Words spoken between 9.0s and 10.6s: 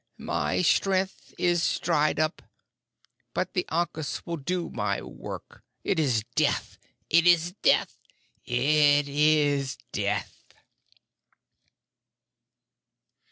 is Death!"